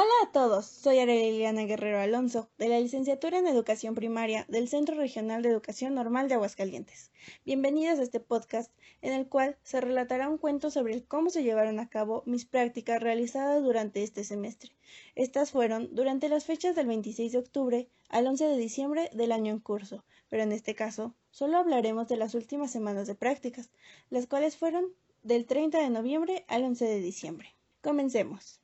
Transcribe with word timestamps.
Hola 0.00 0.12
a 0.22 0.30
todos, 0.30 0.64
soy 0.64 1.00
Areliana 1.00 1.64
Guerrero 1.64 1.98
Alonso, 1.98 2.48
de 2.56 2.68
la 2.68 2.78
licenciatura 2.78 3.36
en 3.36 3.48
Educación 3.48 3.96
Primaria 3.96 4.46
del 4.48 4.68
Centro 4.68 4.94
Regional 4.94 5.42
de 5.42 5.48
Educación 5.48 5.96
Normal 5.96 6.28
de 6.28 6.34
Aguascalientes. 6.34 7.10
Bienvenidos 7.44 7.98
a 7.98 8.04
este 8.04 8.20
podcast 8.20 8.70
en 9.02 9.12
el 9.12 9.26
cual 9.26 9.58
se 9.64 9.80
relatará 9.80 10.28
un 10.28 10.38
cuento 10.38 10.70
sobre 10.70 11.02
cómo 11.02 11.30
se 11.30 11.42
llevaron 11.42 11.80
a 11.80 11.88
cabo 11.88 12.22
mis 12.26 12.44
prácticas 12.44 13.02
realizadas 13.02 13.64
durante 13.64 14.04
este 14.04 14.22
semestre. 14.22 14.70
Estas 15.16 15.50
fueron 15.50 15.92
durante 15.92 16.28
las 16.28 16.44
fechas 16.44 16.76
del 16.76 16.86
26 16.86 17.32
de 17.32 17.38
octubre 17.38 17.88
al 18.08 18.28
11 18.28 18.44
de 18.44 18.56
diciembre 18.56 19.10
del 19.14 19.32
año 19.32 19.52
en 19.52 19.58
curso, 19.58 20.04
pero 20.28 20.44
en 20.44 20.52
este 20.52 20.76
caso 20.76 21.16
solo 21.32 21.58
hablaremos 21.58 22.06
de 22.06 22.18
las 22.18 22.36
últimas 22.36 22.70
semanas 22.70 23.08
de 23.08 23.16
prácticas, 23.16 23.68
las 24.10 24.28
cuales 24.28 24.56
fueron 24.56 24.92
del 25.24 25.44
30 25.44 25.82
de 25.82 25.90
noviembre 25.90 26.44
al 26.46 26.62
11 26.62 26.84
de 26.84 27.00
diciembre. 27.00 27.56
Comencemos. 27.82 28.60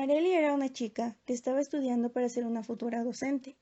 Areli 0.00 0.30
era 0.30 0.54
una 0.54 0.72
chica 0.72 1.16
que 1.26 1.32
estaba 1.32 1.60
estudiando 1.60 2.12
para 2.12 2.28
ser 2.28 2.46
una 2.46 2.62
futura 2.62 3.02
docente. 3.02 3.56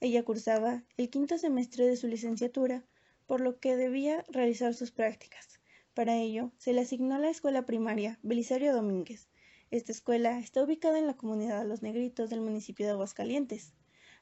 Ella 0.00 0.22
cursaba 0.22 0.82
el 0.96 1.10
quinto 1.10 1.36
semestre 1.36 1.86
de 1.86 1.98
su 1.98 2.08
licenciatura, 2.08 2.82
por 3.26 3.42
lo 3.42 3.60
que 3.60 3.76
debía 3.76 4.24
realizar 4.30 4.72
sus 4.72 4.90
prácticas. 4.90 5.60
Para 5.92 6.16
ello, 6.16 6.50
se 6.56 6.72
le 6.72 6.80
asignó 6.80 7.18
la 7.18 7.28
escuela 7.28 7.66
primaria 7.66 8.18
Belisario 8.22 8.72
Domínguez. 8.72 9.28
Esta 9.70 9.92
escuela 9.92 10.38
está 10.38 10.64
ubicada 10.64 10.98
en 10.98 11.06
la 11.06 11.18
comunidad 11.18 11.66
Los 11.66 11.82
Negritos 11.82 12.30
del 12.30 12.40
municipio 12.40 12.86
de 12.86 12.92
Aguascalientes. 12.92 13.74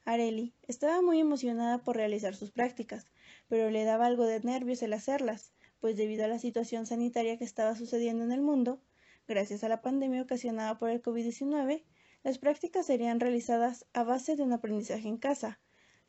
Areli 0.05 0.53
estaba 0.67 1.03
muy 1.03 1.21
emocionada 1.21 1.85
por 1.85 1.95
realizar 1.95 2.35
sus 2.35 2.51
prácticas, 2.51 3.07
pero 3.47 3.71
le 3.71 3.85
daba 3.85 4.07
algo 4.07 4.27
de 4.27 4.41
nervios 4.41 4.83
el 4.83 4.93
hacerlas, 4.93 5.53
pues 5.79 5.97
debido 5.97 6.25
a 6.25 6.29
la 6.29 6.41
situación 6.41 6.87
sanitaria 6.87 7.39
que 7.39 7.45
estaba 7.45 7.77
sucediendo 7.77 8.25
en 8.25 8.33
el 8.33 8.41
mundo, 8.41 8.81
Gracias 9.31 9.63
a 9.63 9.69
la 9.69 9.81
pandemia 9.81 10.23
ocasionada 10.23 10.77
por 10.77 10.91
el 10.91 11.01
COVID-19, 11.01 11.85
las 12.25 12.39
prácticas 12.39 12.87
serían 12.87 13.21
realizadas 13.21 13.87
a 13.93 14.03
base 14.03 14.35
de 14.35 14.43
un 14.43 14.53
aprendizaje 14.53 15.07
en 15.07 15.19
casa, 15.19 15.61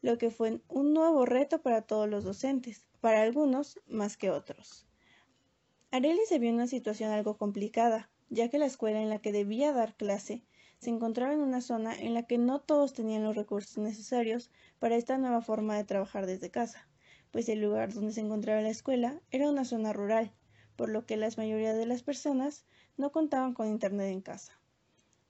lo 0.01 0.17
que 0.17 0.31
fue 0.31 0.63
un 0.67 0.93
nuevo 0.95 1.27
reto 1.27 1.61
para 1.61 1.83
todos 1.83 2.09
los 2.09 2.23
docentes, 2.23 2.87
para 2.99 3.21
algunos 3.21 3.79
más 3.85 4.17
que 4.17 4.31
otros. 4.31 4.87
Areli 5.91 6.21
se 6.27 6.39
vio 6.39 6.49
en 6.49 6.55
una 6.55 6.65
situación 6.65 7.11
algo 7.11 7.37
complicada, 7.37 8.09
ya 8.31 8.49
que 8.49 8.57
la 8.57 8.65
escuela 8.65 8.99
en 8.99 9.09
la 9.09 9.19
que 9.19 9.31
debía 9.31 9.71
dar 9.71 9.95
clase 9.95 10.43
se 10.79 10.89
encontraba 10.89 11.31
en 11.31 11.41
una 11.41 11.61
zona 11.61 11.93
en 11.95 12.15
la 12.15 12.23
que 12.23 12.39
no 12.39 12.59
todos 12.59 12.93
tenían 12.93 13.23
los 13.23 13.35
recursos 13.35 13.77
necesarios 13.77 14.49
para 14.79 14.95
esta 14.95 15.19
nueva 15.19 15.43
forma 15.43 15.77
de 15.77 15.83
trabajar 15.83 16.25
desde 16.25 16.49
casa, 16.49 16.89
pues 17.29 17.49
el 17.49 17.61
lugar 17.61 17.93
donde 17.93 18.13
se 18.13 18.21
encontraba 18.21 18.61
la 18.61 18.69
escuela 18.69 19.21
era 19.29 19.47
una 19.47 19.63
zona 19.63 19.93
rural, 19.93 20.33
por 20.75 20.89
lo 20.89 21.05
que 21.05 21.17
la 21.17 21.29
mayoría 21.37 21.75
de 21.75 21.85
las 21.85 22.01
personas 22.01 22.65
no 22.97 23.11
contaban 23.11 23.53
con 23.53 23.67
internet 23.67 24.11
en 24.11 24.21
casa. 24.21 24.59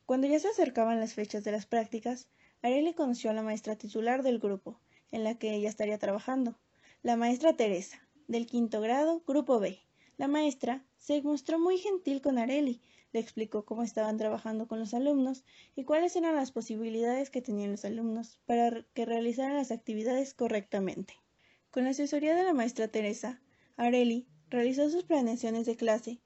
Cuando 0.06 0.28
ya 0.28 0.40
se 0.40 0.50
acercaban 0.50 1.00
las 1.00 1.14
fechas 1.14 1.44
de 1.44 1.52
las 1.52 1.66
prácticas, 1.66 2.28
Arely 2.62 2.94
conoció 2.94 3.30
a 3.30 3.34
la 3.34 3.44
maestra 3.44 3.76
titular 3.76 4.24
del 4.24 4.40
grupo, 4.40 4.80
en 5.12 5.24
la 5.24 5.36
que 5.36 5.54
ella 5.54 5.70
estaría 5.70 5.98
trabajando, 5.98 6.58
la 7.04 7.16
maestra 7.16 7.56
Teresa, 7.56 8.02
del 8.28 8.46
quinto 8.46 8.82
grado, 8.82 9.24
grupo 9.26 9.60
B. 9.60 9.80
La 10.18 10.28
maestra 10.28 10.86
se 10.98 11.22
mostró 11.22 11.60
muy 11.60 11.78
gentil 11.78 12.22
con 12.22 12.38
Areli, 12.38 12.82
le 13.12 13.20
explicó 13.20 13.66
cómo 13.66 13.84
estaban 13.84 14.18
trabajando 14.18 14.68
con 14.68 14.80
los 14.80 14.94
alumnos 14.94 15.44
y 15.76 15.84
cuáles 15.84 16.16
eran 16.16 16.36
las 16.36 16.52
posibilidades 16.52 17.30
que 17.30 17.42
tenían 17.42 17.72
los 17.72 17.86
alumnos 17.86 18.38
para 18.46 18.86
que 18.94 19.06
realizaran 19.06 19.56
las 19.56 19.72
actividades 19.72 20.34
correctamente. 20.34 21.16
Con 21.72 21.86
la 21.86 21.90
asesoría 21.90 22.36
de 22.36 22.44
la 22.44 22.54
maestra 22.54 22.88
Teresa, 22.88 23.42
Areli 23.78 24.28
realizó 24.50 24.90
sus 24.90 25.04
planeaciones 25.04 25.66
de 25.66 25.76
clase 25.76 26.20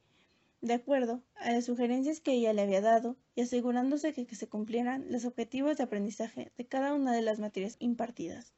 de 0.65 0.73
acuerdo 0.73 1.21
a 1.35 1.51
las 1.51 1.65
sugerencias 1.65 2.19
que 2.19 2.33
ella 2.33 2.51
le 2.51 2.63
había 2.63 2.81
dado 2.81 3.17
y 3.35 3.41
asegurándose 3.41 4.11
de 4.11 4.25
que 4.25 4.35
se 4.35 4.49
cumplieran 4.49 5.05
los 5.11 5.25
objetivos 5.25 5.77
de 5.77 5.83
aprendizaje 5.83 6.51
de 6.57 6.65
cada 6.65 6.95
una 6.95 7.13
de 7.13 7.21
las 7.21 7.37
materias 7.37 7.75
impartidas. 7.77 8.51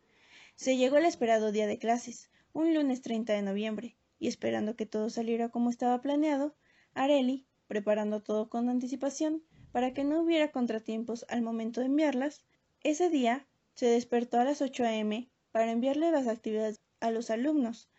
Se 0.55 0.77
llegó 0.77 0.95
el 0.97 1.05
esperado 1.05 1.51
día 1.51 1.67
de 1.67 1.77
clases, 1.77 2.29
un 2.53 2.73
lunes 2.73 3.01
30 3.01 3.33
de 3.33 3.41
noviembre, 3.41 3.97
y 4.19 4.29
esperando 4.29 4.77
que 4.77 4.85
todo 4.85 5.09
saliera 5.09 5.49
como 5.49 5.69
estaba 5.69 6.01
planeado, 6.01 6.55
Areli, 6.93 7.45
preparando 7.67 8.23
todo 8.23 8.49
con 8.49 8.69
anticipación 8.69 9.43
para 9.73 9.93
que 9.93 10.05
no 10.05 10.21
hubiera 10.21 10.53
contratiempos 10.53 11.25
al 11.27 11.41
momento 11.41 11.81
de 11.81 11.87
enviarlas, 11.87 12.45
ese 12.83 13.09
día 13.09 13.45
se 13.75 13.87
despertó 13.87 14.39
a 14.39 14.45
las 14.45 14.61
8 14.61 14.85
a.m. 14.85 15.29
para 15.51 15.71
enviarle 15.71 16.09
las 16.11 16.27
actividades 16.27 16.79
a 17.01 17.11
los 17.11 17.29
alumnos 17.29 17.89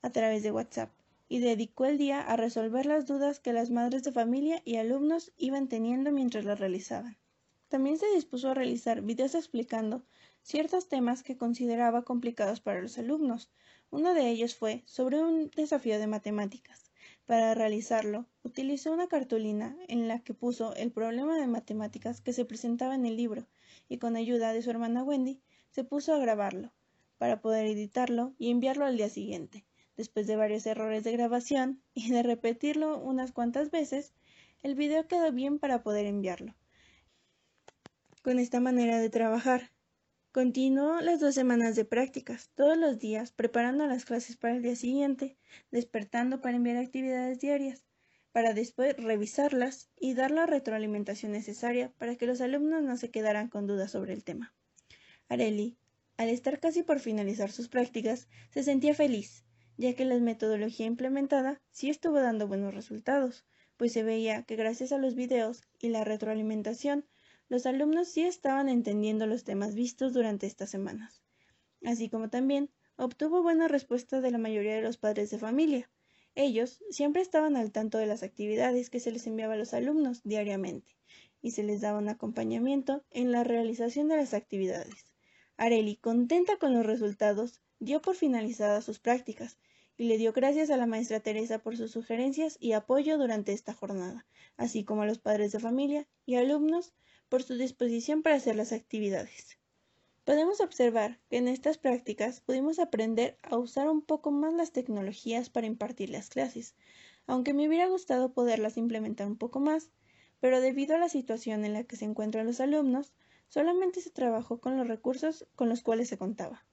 a 0.00 0.10
través 0.10 0.42
de 0.42 0.52
WhatsApp 0.52 0.90
y 1.32 1.38
dedicó 1.38 1.86
el 1.86 1.96
día 1.96 2.20
a 2.20 2.36
resolver 2.36 2.84
las 2.84 3.06
dudas 3.06 3.40
que 3.40 3.54
las 3.54 3.70
madres 3.70 4.02
de 4.02 4.12
familia 4.12 4.60
y 4.66 4.76
alumnos 4.76 5.32
iban 5.38 5.66
teniendo 5.66 6.12
mientras 6.12 6.44
las 6.44 6.60
realizaban. 6.60 7.16
También 7.68 7.96
se 7.96 8.04
dispuso 8.14 8.50
a 8.50 8.54
realizar 8.54 9.00
videos 9.00 9.34
explicando 9.34 10.04
ciertos 10.42 10.90
temas 10.90 11.22
que 11.22 11.38
consideraba 11.38 12.02
complicados 12.02 12.60
para 12.60 12.82
los 12.82 12.98
alumnos. 12.98 13.50
Uno 13.90 14.12
de 14.12 14.28
ellos 14.28 14.54
fue 14.54 14.82
sobre 14.84 15.22
un 15.22 15.50
desafío 15.56 15.98
de 15.98 16.06
matemáticas. 16.06 16.90
Para 17.24 17.54
realizarlo, 17.54 18.26
utilizó 18.42 18.92
una 18.92 19.08
cartulina 19.08 19.74
en 19.88 20.08
la 20.08 20.18
que 20.18 20.34
puso 20.34 20.74
el 20.74 20.92
problema 20.92 21.38
de 21.38 21.46
matemáticas 21.46 22.20
que 22.20 22.34
se 22.34 22.44
presentaba 22.44 22.94
en 22.94 23.06
el 23.06 23.16
libro 23.16 23.46
y 23.88 23.96
con 23.96 24.16
ayuda 24.16 24.52
de 24.52 24.60
su 24.60 24.68
hermana 24.68 25.02
Wendy 25.02 25.40
se 25.70 25.82
puso 25.82 26.12
a 26.12 26.18
grabarlo 26.18 26.72
para 27.16 27.40
poder 27.40 27.64
editarlo 27.64 28.34
y 28.36 28.50
enviarlo 28.50 28.84
al 28.84 28.98
día 28.98 29.08
siguiente. 29.08 29.64
Después 29.96 30.26
de 30.26 30.36
varios 30.36 30.66
errores 30.66 31.04
de 31.04 31.12
grabación 31.12 31.82
y 31.94 32.10
de 32.10 32.22
repetirlo 32.22 32.98
unas 32.98 33.32
cuantas 33.32 33.70
veces, 33.70 34.12
el 34.62 34.74
video 34.74 35.06
quedó 35.06 35.32
bien 35.32 35.58
para 35.58 35.82
poder 35.82 36.06
enviarlo. 36.06 36.54
Con 38.22 38.38
esta 38.38 38.60
manera 38.60 39.00
de 39.00 39.10
trabajar, 39.10 39.72
continuó 40.30 41.00
las 41.00 41.18
dos 41.18 41.34
semanas 41.34 41.74
de 41.74 41.84
prácticas, 41.84 42.50
todos 42.54 42.78
los 42.78 42.98
días 42.98 43.32
preparando 43.32 43.86
las 43.86 44.04
clases 44.04 44.36
para 44.36 44.54
el 44.54 44.62
día 44.62 44.76
siguiente, 44.76 45.36
despertando 45.72 46.40
para 46.40 46.56
enviar 46.56 46.76
actividades 46.76 47.40
diarias, 47.40 47.84
para 48.30 48.54
después 48.54 48.96
revisarlas 48.96 49.90
y 49.98 50.14
dar 50.14 50.30
la 50.30 50.46
retroalimentación 50.46 51.32
necesaria 51.32 51.92
para 51.98 52.16
que 52.16 52.26
los 52.26 52.40
alumnos 52.40 52.82
no 52.82 52.96
se 52.96 53.10
quedaran 53.10 53.48
con 53.48 53.66
dudas 53.66 53.90
sobre 53.90 54.14
el 54.14 54.24
tema. 54.24 54.54
Areli, 55.28 55.76
al 56.16 56.28
estar 56.28 56.60
casi 56.60 56.82
por 56.82 57.00
finalizar 57.00 57.50
sus 57.50 57.68
prácticas, 57.68 58.28
se 58.50 58.62
sentía 58.62 58.94
feliz, 58.94 59.44
ya 59.76 59.94
que 59.94 60.04
la 60.04 60.18
metodología 60.18 60.86
implementada 60.86 61.60
sí 61.70 61.90
estuvo 61.90 62.20
dando 62.20 62.46
buenos 62.46 62.74
resultados, 62.74 63.44
pues 63.76 63.92
se 63.92 64.02
veía 64.02 64.42
que 64.44 64.56
gracias 64.56 64.92
a 64.92 64.98
los 64.98 65.14
videos 65.14 65.62
y 65.80 65.88
la 65.88 66.04
retroalimentación, 66.04 67.06
los 67.48 67.66
alumnos 67.66 68.08
sí 68.08 68.22
estaban 68.22 68.68
entendiendo 68.68 69.26
los 69.26 69.44
temas 69.44 69.74
vistos 69.74 70.12
durante 70.12 70.46
estas 70.46 70.70
semanas, 70.70 71.22
así 71.84 72.08
como 72.08 72.30
también 72.30 72.70
obtuvo 72.96 73.42
buena 73.42 73.68
respuesta 73.68 74.20
de 74.20 74.30
la 74.30 74.38
mayoría 74.38 74.74
de 74.74 74.82
los 74.82 74.98
padres 74.98 75.30
de 75.30 75.38
familia. 75.38 75.90
Ellos 76.34 76.82
siempre 76.90 77.20
estaban 77.20 77.56
al 77.56 77.72
tanto 77.72 77.98
de 77.98 78.06
las 78.06 78.22
actividades 78.22 78.88
que 78.88 79.00
se 79.00 79.10
les 79.10 79.26
enviaba 79.26 79.54
a 79.54 79.58
los 79.58 79.74
alumnos 79.74 80.22
diariamente 80.22 80.96
y 81.42 81.50
se 81.50 81.62
les 81.62 81.80
daba 81.80 81.98
un 81.98 82.08
acompañamiento 82.08 83.04
en 83.10 83.32
la 83.32 83.44
realización 83.44 84.08
de 84.08 84.16
las 84.16 84.32
actividades. 84.32 85.12
Areli, 85.56 85.96
contenta 85.96 86.56
con 86.56 86.72
los 86.72 86.86
resultados, 86.86 87.60
dio 87.84 88.00
por 88.00 88.14
finalizadas 88.14 88.84
sus 88.84 89.00
prácticas 89.00 89.58
y 89.96 90.04
le 90.04 90.16
dio 90.16 90.32
gracias 90.32 90.70
a 90.70 90.76
la 90.76 90.86
maestra 90.86 91.18
Teresa 91.18 91.58
por 91.58 91.76
sus 91.76 91.90
sugerencias 91.90 92.56
y 92.60 92.74
apoyo 92.74 93.18
durante 93.18 93.52
esta 93.52 93.74
jornada, 93.74 94.24
así 94.56 94.84
como 94.84 95.02
a 95.02 95.06
los 95.06 95.18
padres 95.18 95.50
de 95.50 95.58
familia 95.58 96.06
y 96.24 96.36
alumnos 96.36 96.92
por 97.28 97.42
su 97.42 97.56
disposición 97.56 98.22
para 98.22 98.36
hacer 98.36 98.54
las 98.54 98.70
actividades. 98.70 99.58
Podemos 100.22 100.60
observar 100.60 101.18
que 101.28 101.38
en 101.38 101.48
estas 101.48 101.76
prácticas 101.76 102.40
pudimos 102.40 102.78
aprender 102.78 103.36
a 103.42 103.56
usar 103.56 103.88
un 103.88 104.00
poco 104.00 104.30
más 104.30 104.54
las 104.54 104.70
tecnologías 104.70 105.50
para 105.50 105.66
impartir 105.66 106.08
las 106.08 106.28
clases, 106.28 106.76
aunque 107.26 107.52
me 107.52 107.66
hubiera 107.66 107.88
gustado 107.88 108.32
poderlas 108.32 108.76
implementar 108.76 109.26
un 109.26 109.36
poco 109.36 109.58
más, 109.58 109.90
pero 110.38 110.60
debido 110.60 110.94
a 110.94 111.00
la 111.00 111.08
situación 111.08 111.64
en 111.64 111.72
la 111.72 111.82
que 111.82 111.96
se 111.96 112.04
encuentran 112.04 112.46
los 112.46 112.60
alumnos, 112.60 113.12
solamente 113.48 114.00
se 114.00 114.10
trabajó 114.10 114.60
con 114.60 114.76
los 114.76 114.86
recursos 114.86 115.48
con 115.56 115.68
los 115.68 115.82
cuales 115.82 116.08
se 116.08 116.16
contaba. 116.16 116.64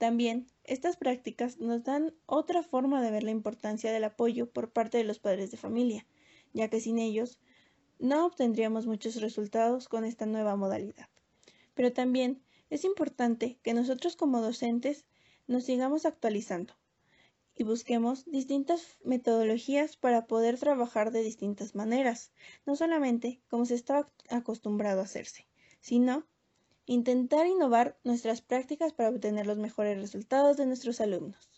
También, 0.00 0.46
estas 0.64 0.96
prácticas 0.96 1.58
nos 1.58 1.84
dan 1.84 2.14
otra 2.24 2.62
forma 2.62 3.02
de 3.02 3.10
ver 3.10 3.22
la 3.22 3.32
importancia 3.32 3.92
del 3.92 4.04
apoyo 4.04 4.50
por 4.50 4.72
parte 4.72 4.96
de 4.96 5.04
los 5.04 5.18
padres 5.18 5.50
de 5.50 5.58
familia, 5.58 6.06
ya 6.54 6.70
que 6.70 6.80
sin 6.80 6.98
ellos 6.98 7.38
no 7.98 8.24
obtendríamos 8.24 8.86
muchos 8.86 9.16
resultados 9.20 9.90
con 9.90 10.06
esta 10.06 10.24
nueva 10.24 10.56
modalidad. 10.56 11.10
Pero 11.74 11.92
también 11.92 12.42
es 12.70 12.86
importante 12.86 13.58
que 13.62 13.74
nosotros 13.74 14.16
como 14.16 14.40
docentes 14.40 15.04
nos 15.46 15.64
sigamos 15.64 16.06
actualizando 16.06 16.72
y 17.54 17.64
busquemos 17.64 18.24
distintas 18.24 18.96
metodologías 19.04 19.98
para 19.98 20.26
poder 20.26 20.58
trabajar 20.58 21.10
de 21.10 21.22
distintas 21.22 21.74
maneras, 21.74 22.32
no 22.64 22.74
solamente 22.74 23.42
como 23.50 23.66
se 23.66 23.74
está 23.74 24.10
acostumbrado 24.30 25.00
a 25.00 25.04
hacerse, 25.04 25.46
sino 25.82 26.26
Intentar 26.86 27.46
innovar 27.46 27.98
nuestras 28.04 28.42
prácticas 28.42 28.92
para 28.92 29.08
obtener 29.08 29.46
los 29.46 29.56
mejores 29.58 29.98
resultados 29.98 30.56
de 30.58 30.66
nuestros 30.66 31.00
alumnos. 31.00 31.49